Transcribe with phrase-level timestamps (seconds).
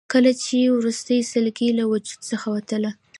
[0.11, 2.91] کله یې چې وروستۍ سلګۍ له وجود څخه وتله.